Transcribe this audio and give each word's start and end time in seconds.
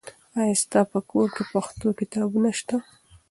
آیا 0.39 0.55
ستا 0.61 0.79
په 0.91 0.99
کور 1.09 1.27
کې 1.35 1.43
پښتو 1.51 1.87
کتابونه 1.99 2.49
سته؟ 2.59 2.77